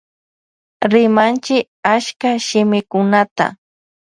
[0.91, 1.57] Rimanchi
[1.95, 3.45] achka shimikunata.